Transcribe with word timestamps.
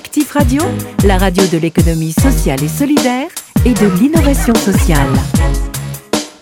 Actif 0.00 0.32
Radio, 0.32 0.62
la 1.04 1.18
radio 1.18 1.46
de 1.52 1.58
l'économie 1.58 2.14
sociale 2.14 2.64
et 2.64 2.68
solidaire 2.68 3.28
et 3.66 3.74
de 3.74 3.86
l'innovation 4.00 4.54
sociale. 4.54 5.10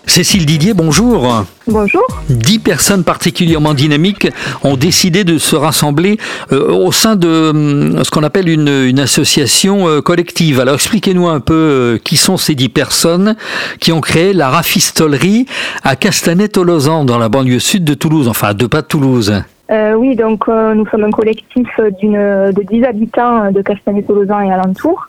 Cécile 0.07 0.47
Didier, 0.47 0.75
bonjour. 0.75 1.45
Bonjour. 1.67 2.07
Dix 2.31 2.61
personnes 2.61 3.03
particulièrement 3.03 3.75
dynamiques 3.75 4.29
ont 4.63 4.77
décidé 4.77 5.25
de 5.25 5.39
se 5.39 5.57
rassembler 5.57 6.19
euh, 6.53 6.71
au 6.71 6.93
sein 6.93 7.17
de 7.17 7.27
euh, 7.27 8.05
ce 8.05 8.11
qu'on 8.11 8.23
appelle 8.23 8.49
une, 8.49 9.01
association 9.01 9.89
euh, 9.89 10.03
collective. 10.03 10.61
Alors 10.61 10.75
expliquez-nous 10.75 11.27
un 11.27 11.41
peu 11.41 11.99
qui 12.05 12.17
sont 12.17 12.37
ces 12.37 12.55
dix 12.55 12.69
personnes 12.69 13.35
qui 13.81 13.91
ont 13.91 14.01
créé 14.01 14.35
la 14.35 14.51
rafistolerie 14.51 15.47
à 15.83 15.97
Castanet-Tolosan 15.97 17.05
dans 17.05 17.19
la 17.19 17.29
banlieue 17.29 17.59
sud 17.59 17.83
de 17.83 17.95
Toulouse, 17.95 18.29
enfin 18.29 18.51
à 18.51 18.55
deux 18.55 18.69
pas 18.69 18.83
de 18.83 18.87
Toulouse. 18.87 19.43
Oui, 19.71 20.17
donc 20.17 20.49
nous 20.49 20.87
sommes 20.87 21.05
un 21.05 21.11
collectif 21.11 21.69
de 21.79 22.63
10 22.63 22.85
habitants 22.85 23.51
de 23.51 23.61
Castanet-Tolosan 23.61 24.41
et 24.41 24.53
alentours 24.53 25.09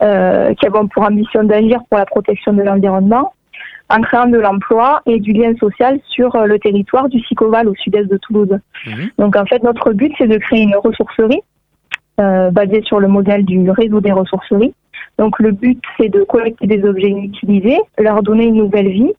qui 0.00 0.66
avons 0.66 0.86
pour 0.86 1.02
ambition 1.02 1.42
d'agir 1.44 1.80
pour 1.90 1.98
la 1.98 2.06
protection 2.06 2.52
de 2.52 2.62
l'environnement 2.62 3.32
en 3.90 4.00
créant 4.02 4.26
de 4.26 4.38
l'emploi 4.38 5.00
et 5.06 5.18
du 5.18 5.32
lien 5.32 5.54
social 5.56 5.98
sur 6.08 6.34
euh, 6.36 6.46
le 6.46 6.58
territoire 6.58 7.08
du 7.08 7.20
Sicoval 7.20 7.68
au 7.68 7.74
sud-est 7.74 8.08
de 8.08 8.18
Toulouse. 8.18 8.58
Mhm. 8.86 9.10
Donc 9.18 9.36
en 9.36 9.46
fait, 9.46 9.62
notre 9.62 9.92
but, 9.92 10.12
c'est 10.18 10.26
de 10.26 10.36
créer 10.36 10.62
une 10.62 10.76
ressourcerie 10.76 11.40
euh, 12.20 12.50
basée 12.50 12.82
sur 12.82 13.00
le 13.00 13.08
modèle 13.08 13.44
du 13.44 13.70
réseau 13.70 14.00
des 14.00 14.12
ressourceries. 14.12 14.74
Donc 15.18 15.38
le 15.38 15.52
but, 15.52 15.82
c'est 15.96 16.08
de 16.08 16.22
collecter 16.24 16.66
des 16.66 16.84
objets 16.84 17.08
inutilisés, 17.08 17.78
leur 17.98 18.22
donner 18.22 18.46
une 18.46 18.56
nouvelle 18.56 18.88
vie 18.88 19.12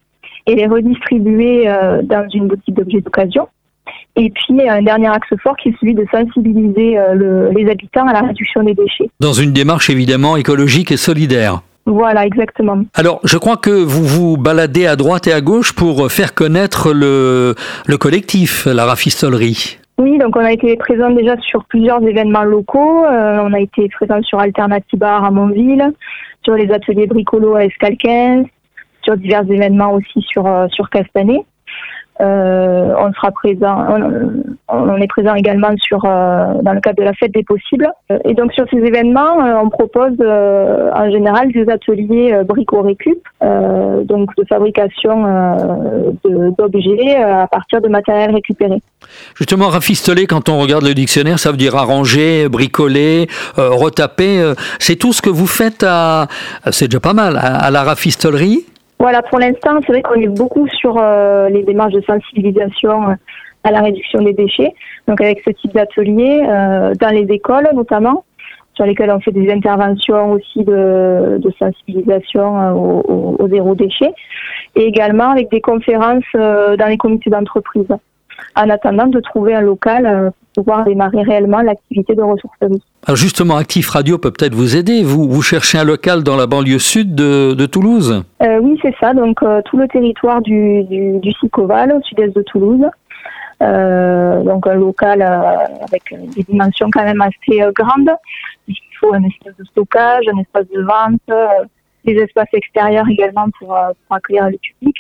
et 0.46 0.56
les 0.56 0.68
redistribuer 0.68 1.68
euh, 1.68 2.02
dans 2.04 2.28
une 2.30 2.48
boutique 2.48 2.76
d'objets 2.76 3.02
d'occasion. 3.02 3.48
Et 4.16 4.30
puis 4.32 4.68
un 4.68 4.82
dernier 4.82 5.08
axe 5.08 5.30
fort 5.42 5.56
qui 5.58 5.70
est 5.70 5.76
celui 5.80 5.94
de 5.94 6.06
sensibiliser 6.12 6.98
euh, 6.98 7.52
les 7.56 7.70
habitants 7.70 8.08
à 8.08 8.14
la 8.14 8.22
réduction 8.22 8.64
des 8.64 8.74
déchets. 8.74 9.10
Dans 9.20 9.34
une 9.34 9.54
démarche 9.54 9.90
évidemment 9.90 10.36
écologique 10.36 10.92
et 10.92 10.98
solidaire. 10.98 11.62
Voilà, 11.86 12.26
exactement. 12.26 12.84
Alors, 12.94 13.20
je 13.24 13.38
crois 13.38 13.58
que 13.58 13.72
vous 13.72 14.04
vous 14.04 14.38
baladez 14.38 14.86
à 14.86 14.96
droite 14.96 15.26
et 15.28 15.34
à 15.34 15.42
gauche 15.42 15.74
pour 15.74 16.12
faire 16.12 16.36
connaître 16.36 16.94
le, 16.94 17.56
le 17.88 17.98
collectif, 17.98 18.66
la 18.66 18.86
rafistolerie. 18.86 19.80
Oui, 20.00 20.18
donc 20.18 20.38
on 20.38 20.46
a 20.46 20.54
été 20.54 20.78
présent 20.78 21.10
déjà 21.10 21.36
sur 21.42 21.66
plusieurs 21.66 22.02
événements 22.04 22.44
locaux. 22.44 23.06
Euh, 23.06 23.40
on 23.44 23.52
a 23.54 23.60
été 23.60 23.90
présent 23.90 24.22
sur 24.22 24.40
Alternatibar 24.40 25.26
à 25.26 25.30
Montville, 25.30 25.92
sur 26.44 26.54
les 26.54 26.72
ateliers 26.72 27.06
bricolo 27.06 27.56
à 27.56 27.66
Escalquens, 27.66 28.46
sur 29.04 29.18
divers 29.18 29.44
événements 29.52 29.92
aussi 29.94 30.22
sur, 30.22 30.48
euh, 30.48 30.68
sur 30.70 30.90
Castanet. 30.90 31.44
Euh, 32.22 32.94
on 32.98 33.14
sera 33.14 33.32
présent, 33.32 33.86
on, 34.68 34.98
est 34.98 35.08
présent 35.08 35.36
également 35.36 35.70
sur 35.78 36.04
euh, 36.04 36.62
dans 36.62 36.74
le 36.74 36.82
cadre 36.82 36.98
de 36.98 37.04
la 37.04 37.14
fête 37.14 37.32
des 37.32 37.44
possibles. 37.44 37.90
Et 38.26 38.34
donc 38.34 38.52
sur 38.52 38.66
ces 38.70 38.78
événements, 38.78 39.46
euh, 39.46 39.56
on 39.64 39.70
propose 39.70 40.20
en 40.20 41.12
général 41.12 41.52
des 41.54 41.70
ateliers 41.70 42.42
brico 42.44 42.82
récup, 42.82 43.20
donc 43.42 44.36
de 44.36 44.44
fabrication 44.50 45.24
d'objets 46.26 47.16
à 47.16 47.48
partir 47.48 47.82
de 47.82 47.88
matériel 47.88 48.34
récupéré. 48.34 48.82
Justement, 49.38 49.70
rafistoler, 49.70 50.28
quand 50.28 50.50
on 50.50 50.60
regarde 50.60 50.84
le 50.84 50.94
dictionnaire, 50.94 51.40
ça 51.40 51.52
veut 51.52 51.58
dire 51.58 51.76
arranger, 51.76 52.50
bricoler, 52.50 53.28
retaper. 53.56 54.54
C'est 54.80 54.98
tout 54.98 55.14
ce 55.14 55.22
que 55.22 55.30
vous 55.30 55.48
faites 55.48 55.86
à, 55.88 56.28
c'est 56.72 56.88
déjà 56.88 57.00
pas 57.00 57.14
mal, 57.14 57.38
à 57.38 57.72
la 57.72 57.84
rafistolerie? 57.84 58.66
Voilà, 59.00 59.22
pour 59.22 59.40
l'instant, 59.40 59.80
c'est 59.86 59.94
vrai 59.94 60.02
qu'on 60.02 60.20
est 60.20 60.28
beaucoup 60.28 60.68
sur 60.68 60.98
euh, 60.98 61.48
les 61.48 61.64
démarches 61.64 61.94
de 61.94 62.02
sensibilisation 62.02 63.10
euh, 63.10 63.14
à 63.64 63.72
la 63.72 63.80
réduction 63.80 64.22
des 64.22 64.34
déchets. 64.34 64.74
Donc 65.08 65.22
avec 65.22 65.42
ce 65.46 65.52
type 65.52 65.74
d'atelier, 65.74 66.46
euh, 66.46 66.94
dans 66.96 67.10
les 67.10 67.26
écoles 67.34 67.70
notamment, 67.74 68.26
sur 68.74 68.86
lesquelles 68.86 69.12
on 69.12 69.22
fait 69.22 69.32
des 69.32 69.50
interventions 69.52 70.34
aussi 70.34 70.66
de, 70.66 71.38
de 71.38 71.52
sensibilisation 71.58 72.76
au, 72.76 73.36
au, 73.40 73.48
zéro 73.48 73.74
déchet, 73.74 74.14
et 74.76 74.84
également 74.84 75.32
avec 75.32 75.50
des 75.50 75.62
conférences 75.62 76.24
dans 76.34 76.88
les 76.88 76.98
comités 76.98 77.30
d'entreprise, 77.30 77.88
en 78.56 78.70
attendant 78.70 79.08
de 79.08 79.20
trouver 79.20 79.56
un 79.56 79.62
local 79.62 80.32
pouvoir 80.56 80.84
démarrer 80.84 81.24
réellement 81.24 81.62
l'activité 81.62 82.16
de 82.16 82.22
ressourcerie. 82.22 82.82
Alors 83.06 83.16
justement, 83.16 83.56
Actif 83.56 83.90
Radio 83.90 84.18
peut 84.18 84.32
peut-être 84.32 84.54
vous 84.54 84.76
aider. 84.76 85.04
Vous, 85.04 85.30
vous 85.30 85.42
cherchez 85.42 85.78
un 85.78 85.84
local 85.84 86.24
dans 86.24 86.36
la 86.36 86.48
banlieue 86.48 86.80
sud 86.80 87.16
de, 87.16 87.54
de 87.54 87.66
Toulouse 87.66 88.24
euh, 88.42 88.60
Oui, 88.60 88.78
c'est 88.82 88.96
ça. 89.00 89.14
Donc 89.14 89.42
euh, 89.42 89.62
tout 89.66 89.78
le 89.78 89.88
territoire 89.88 90.42
du, 90.42 90.84
du, 90.84 91.14
au 91.14 92.02
sud-est 92.04 92.36
de 92.36 92.42
Toulouse. 92.42 92.86
Euh, 93.62 94.42
donc 94.44 94.68
un 94.68 94.76
local 94.76 95.22
euh, 95.22 95.84
avec 95.86 96.04
des 96.34 96.44
dimensions 96.44 96.90
quand 96.92 97.04
même 97.04 97.22
assez 97.22 97.62
euh, 97.62 97.72
grandes. 97.74 98.12
Il 98.68 98.76
faut 99.00 99.14
un 99.14 99.24
espace 99.24 99.56
de 99.58 99.66
stockage, 99.66 100.26
un 100.34 100.40
espace 100.40 100.66
de 100.74 100.82
vente, 100.82 101.68
des 102.06 102.14
espaces 102.14 102.54
extérieurs 102.54 103.08
également 103.10 103.48
pour, 103.58 103.68
pour 104.08 104.16
accueillir 104.16 104.50
le 104.50 104.58
public. 104.58 104.96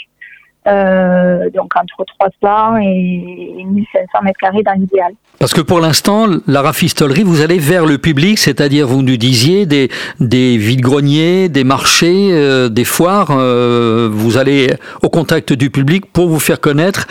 Euh, 0.67 1.49
donc 1.51 1.71
entre 1.75 2.05
300 2.41 2.77
et 2.81 3.63
1500 3.65 4.23
mètres 4.23 4.39
carrés 4.39 4.61
dans 4.61 4.73
l'idéal. 4.73 5.13
Parce 5.39 5.53
que 5.53 5.61
pour 5.61 5.79
l'instant, 5.79 6.27
la 6.47 6.61
rafistolerie, 6.61 7.23
vous 7.23 7.41
allez 7.41 7.57
vers 7.59 7.85
le 7.85 7.97
public, 7.97 8.37
c'est-à-dire, 8.37 8.85
vous 8.85 9.01
nous 9.01 9.15
disiez, 9.15 9.65
des, 9.65 9.89
des 10.19 10.57
vides-greniers, 10.57 11.47
des 11.47 11.63
marchés, 11.63 12.31
euh, 12.33 12.67
des 12.67 12.83
foires, 12.83 13.29
euh, 13.31 14.09
vous 14.11 14.37
allez 14.37 14.73
au 15.01 15.09
contact 15.09 15.53
du 15.53 15.69
public 15.69 16.11
pour 16.11 16.27
vous 16.27 16.39
faire 16.39 16.59
connaître 16.59 17.07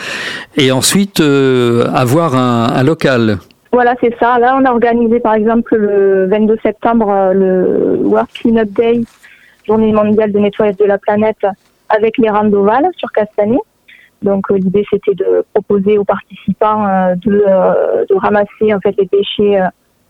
et 0.55 0.71
ensuite 0.71 1.19
avoir 1.19 2.35
un, 2.35 2.67
un 2.75 2.83
local. 2.83 3.39
Voilà, 3.71 3.95
c'est 3.99 4.15
ça. 4.19 4.37
Là, 4.37 4.57
on 4.61 4.65
a 4.65 4.71
organisé 4.71 5.19
par 5.19 5.33
exemple 5.33 5.75
le 5.75 6.27
22 6.27 6.57
septembre 6.61 7.31
le 7.33 7.97
World 8.03 8.29
Cleanup 8.33 8.71
Day, 8.73 9.01
journée 9.65 9.91
mondiale 9.91 10.31
de 10.31 10.39
nettoyage 10.39 10.77
de 10.77 10.85
la 10.85 10.99
planète, 10.99 11.45
avec 11.89 12.17
les 12.17 12.29
randovales 12.29 12.89
sur 12.97 13.11
Castanet. 13.11 13.59
Donc 14.21 14.51
euh, 14.51 14.57
l'idée 14.57 14.85
c'était 14.89 15.15
de 15.15 15.45
proposer 15.53 15.97
aux 15.97 16.03
participants 16.03 16.85
euh, 16.85 17.15
de, 17.15 17.43
euh, 17.47 18.05
de, 18.09 18.15
ramasser 18.15 18.73
en 18.73 18.79
fait 18.79 18.95
les 18.97 19.07
déchets 19.11 19.59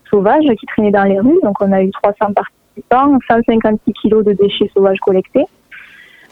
sauvages 0.08 0.44
qui 0.58 0.66
traînaient 0.66 0.90
dans 0.90 1.04
les 1.04 1.20
rues. 1.20 1.38
Donc 1.42 1.60
on 1.60 1.70
a 1.72 1.82
eu 1.82 1.90
300 1.90 2.32
participants, 2.34 3.18
156 3.28 3.92
kilos 3.92 4.24
de 4.24 4.32
déchets 4.32 4.70
sauvages 4.74 4.98
collectés. 4.98 5.44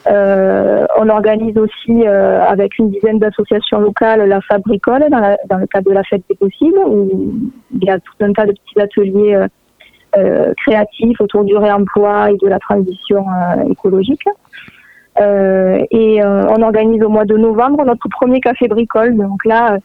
on 0.07 1.09
organise 1.09 1.57
aussi 1.57 2.05
avec 2.05 2.77
une 2.79 2.89
dizaine 2.91 3.19
d'associations 3.19 3.79
locales 3.79 4.27
la 4.27 4.41
Fabricole 4.41 5.05
dans, 5.09 5.57
le 5.57 5.67
cadre 5.67 5.89
de 5.89 5.95
la 5.95 6.03
fête 6.03 6.23
des 6.29 6.35
possibles 6.35 6.79
où 6.85 7.09
il 7.73 7.83
y 7.83 7.89
a 7.89 7.99
tout 7.99 8.19
un 8.21 8.33
tas 8.33 8.45
de 8.45 8.51
petits 8.51 8.81
ateliers 8.81 9.45
créatifs 10.57 11.21
autour 11.21 11.45
du 11.45 11.55
réemploi 11.55 12.31
et 12.31 12.37
de 12.37 12.47
la 12.47 12.59
transition 12.59 13.23
écologique. 13.69 14.25
Euh, 15.19 15.83
et 15.91 16.23
euh, 16.23 16.47
on 16.49 16.61
organise 16.61 17.03
au 17.03 17.09
mois 17.09 17.25
de 17.25 17.35
novembre 17.35 17.83
notre 17.85 18.07
premier 18.09 18.39
café 18.39 18.67
bricole. 18.67 19.15
Donc 19.17 19.43
là, 19.45 19.73
euh, 19.73 19.77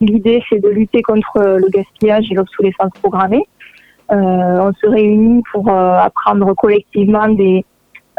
l'idée 0.00 0.42
c'est 0.48 0.60
de 0.60 0.68
lutter 0.68 1.02
contre 1.02 1.38
le 1.38 1.68
gaspillage 1.68 2.26
et 2.30 2.34
l'obsolescence 2.34 2.92
programmée. 3.00 3.44
on 4.08 4.72
se 4.72 4.86
réunit 4.88 5.42
pour 5.52 5.70
apprendre 5.70 6.52
collectivement 6.54 7.28
des, 7.28 7.64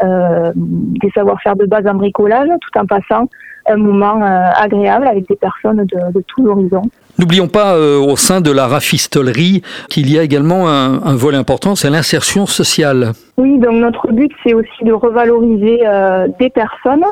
des 0.00 1.10
savoir-faire 1.10 1.56
de 1.56 1.66
base 1.66 1.86
en 1.86 1.94
bricolage, 1.94 2.48
tout 2.60 2.78
en 2.78 2.86
passant 2.86 3.28
un 3.66 3.76
moment 3.76 4.22
agréable 4.22 5.06
avec 5.06 5.28
des 5.28 5.36
personnes 5.36 5.84
de, 5.84 6.12
de 6.12 6.24
tout 6.28 6.44
l'horizon. 6.44 6.82
N'oublions 7.18 7.48
pas 7.48 7.74
euh, 7.74 7.98
au 7.98 8.16
sein 8.16 8.40
de 8.40 8.50
la 8.50 8.66
rafistolerie 8.66 9.62
qu'il 9.90 10.10
y 10.10 10.18
a 10.18 10.22
également 10.22 10.68
un, 10.68 11.02
un 11.02 11.14
volet 11.14 11.36
important, 11.36 11.74
c'est 11.74 11.90
l'insertion 11.90 12.46
sociale. 12.46 13.12
Oui, 13.36 13.58
donc 13.58 13.74
notre 13.74 14.10
but 14.12 14.32
c'est 14.42 14.54
aussi 14.54 14.82
de 14.82 14.92
revaloriser 14.92 15.80
euh, 15.86 16.28
des 16.38 16.50
personnes. 16.50 17.04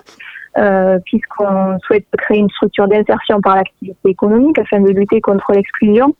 Euh, 0.58 0.98
puisqu'on 1.04 1.78
souhaite 1.84 2.06
créer 2.18 2.38
une 2.38 2.50
structure 2.50 2.88
d'insertion 2.88 3.40
par 3.40 3.54
l'activité 3.54 4.08
économique 4.08 4.58
afin 4.58 4.80
de 4.80 4.90
lutter 4.90 5.20
contre 5.20 5.52
l'exclusion 5.52 6.16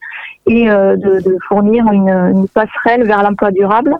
et 0.46 0.66
de, 0.66 1.20
de, 1.20 1.36
fournir 1.48 1.84
une, 1.92 2.08
une, 2.08 2.46
passerelle 2.46 3.04
vers 3.08 3.25
l'emploi 3.25 3.50
durable, 3.50 3.96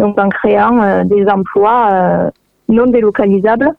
donc 0.00 0.18
en 0.18 0.28
créant 0.28 1.04
des 1.04 1.24
emplois 1.28 2.32
non 2.68 2.86
délocalisables 2.86 3.70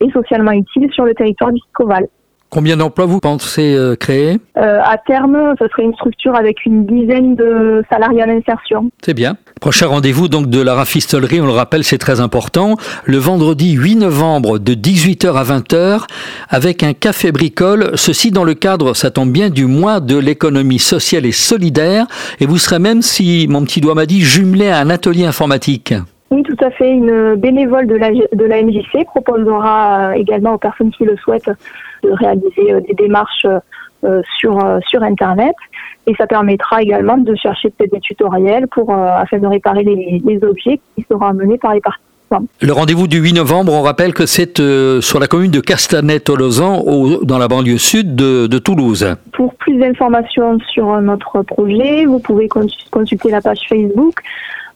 et 0.00 0.10
socialement 0.10 0.52
utiles 0.52 0.92
sur 0.92 1.06
le 1.06 1.14
territoire 1.14 1.52
du 1.52 1.60
Scoval. 1.70 2.06
Combien 2.50 2.76
d'emplois 2.76 3.06
vous 3.06 3.20
pensez 3.20 3.74
euh, 3.74 3.94
créer 3.94 4.40
euh, 4.56 4.80
À 4.82 4.98
terme, 4.98 5.54
ce 5.56 5.68
serait 5.68 5.84
une 5.84 5.94
structure 5.94 6.34
avec 6.34 6.66
une 6.66 6.84
dizaine 6.84 7.36
de 7.36 7.84
salariés 7.88 8.24
en 8.24 8.28
insertion. 8.28 8.90
C'est 9.04 9.14
bien. 9.14 9.36
Prochain 9.60 9.86
rendez-vous 9.86 10.26
donc 10.26 10.50
de 10.50 10.60
la 10.60 10.74
rafistolerie, 10.74 11.40
on 11.40 11.46
le 11.46 11.52
rappelle, 11.52 11.84
c'est 11.84 11.98
très 11.98 12.20
important, 12.20 12.76
le 13.04 13.18
vendredi 13.18 13.72
8 13.72 13.96
novembre 13.96 14.58
de 14.58 14.74
18h 14.74 15.34
à 15.34 15.44
20h 15.44 16.06
avec 16.48 16.82
un 16.82 16.92
café 16.92 17.30
bricole, 17.30 17.92
ceci 17.94 18.32
dans 18.32 18.44
le 18.44 18.54
cadre, 18.54 18.94
ça 18.94 19.12
tombe 19.12 19.30
bien, 19.30 19.48
du 19.48 19.66
mois 19.66 20.00
de 20.00 20.18
l'économie 20.18 20.80
sociale 20.80 21.26
et 21.26 21.32
solidaire 21.32 22.06
et 22.40 22.46
vous 22.46 22.58
serez 22.58 22.80
même, 22.80 23.00
si 23.00 23.46
mon 23.48 23.62
petit 23.62 23.80
doigt 23.80 23.94
m'a 23.94 24.06
dit, 24.06 24.22
jumelé 24.22 24.70
à 24.70 24.78
un 24.78 24.90
atelier 24.90 25.24
informatique. 25.24 25.94
Oui, 26.30 26.42
tout 26.42 26.64
à 26.64 26.70
fait. 26.70 26.90
Une 26.90 27.34
bénévole 27.34 27.86
de 27.86 27.96
la, 27.96 28.10
de 28.10 28.44
la 28.44 28.62
MJC 28.62 29.04
proposera 29.06 30.10
euh, 30.10 30.12
également 30.12 30.54
aux 30.54 30.58
personnes 30.58 30.90
qui 30.92 31.04
le 31.04 31.16
souhaitent 31.16 31.50
de 32.02 32.10
réaliser 32.10 32.72
euh, 32.72 32.80
des 32.80 32.94
démarches 32.94 33.46
euh, 34.04 34.22
sur, 34.38 34.58
sur 34.88 35.02
Internet. 35.02 35.54
Et 36.06 36.14
ça 36.14 36.26
permettra 36.26 36.82
également 36.82 37.18
de 37.18 37.34
chercher 37.34 37.70
peut-être 37.70 37.92
des 37.92 38.00
tutoriels 38.00 38.68
pour, 38.68 38.92
afin 38.94 39.38
de 39.38 39.46
réparer 39.46 39.82
les, 39.82 40.22
les 40.24 40.44
objets 40.44 40.80
qui 40.94 41.04
seront 41.08 41.26
amenés 41.26 41.58
par 41.58 41.74
les 41.74 41.80
participants. 41.80 42.10
Le 42.60 42.72
rendez-vous 42.72 43.08
du 43.08 43.18
8 43.18 43.32
novembre, 43.32 43.72
on 43.72 43.82
rappelle 43.82 44.14
que 44.14 44.24
c'est 44.24 44.60
euh, 44.60 45.00
sur 45.00 45.18
la 45.18 45.26
commune 45.26 45.50
de 45.50 45.60
Castanet-Tolosan, 45.60 46.84
dans 47.22 47.38
la 47.38 47.48
banlieue 47.48 47.78
sud 47.78 48.14
de, 48.14 48.58
Toulouse. 48.58 49.16
Pour 49.32 49.54
plus 49.54 49.76
d'informations 49.78 50.58
sur 50.72 51.00
notre 51.00 51.42
projet, 51.42 52.04
vous 52.04 52.20
pouvez 52.20 52.48
consulter 52.90 53.30
la 53.30 53.40
page 53.40 53.60
Facebook 53.68 54.20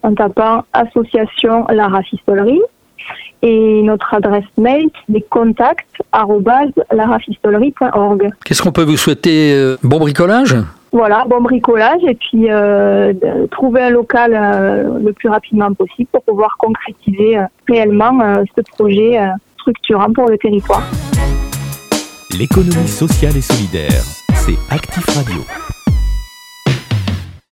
en 0.03 0.13
tapant 0.13 0.65
Association 0.73 1.65
La 1.69 1.87
Rafistolerie 1.87 2.61
et 3.41 3.81
notre 3.83 4.13
adresse 4.13 4.43
mail 4.57 4.89
qui 5.05 5.15
est 5.17 5.29
contact.larafistolerie.org. 5.29 8.29
Qu'est-ce 8.43 8.61
qu'on 8.61 8.71
peut 8.71 8.83
vous 8.83 8.97
souhaiter 8.97 9.53
euh, 9.53 9.77
Bon 9.83 9.99
bricolage? 9.99 10.57
Voilà, 10.95 11.25
bon 11.27 11.41
bricolage 11.41 12.01
et 12.07 12.15
puis 12.15 12.49
euh, 12.49 13.11
trouver 13.51 13.81
un 13.81 13.89
local 13.89 14.31
euh, 14.33 14.97
le 14.99 15.11
plus 15.11 15.27
rapidement 15.27 15.73
possible 15.73 16.07
pour 16.09 16.23
pouvoir 16.23 16.55
concrétiser 16.57 17.37
euh, 17.37 17.43
réellement 17.67 18.17
ce 18.55 18.61
projet 18.61 19.19
structurant 19.59 20.13
pour 20.13 20.29
le 20.29 20.37
territoire. 20.37 20.83
L'économie 22.39 22.87
sociale 22.87 23.35
et 23.35 23.41
solidaire, 23.41 24.03
c'est 24.35 24.55
Actif 24.73 25.05
Radio. 25.17 25.41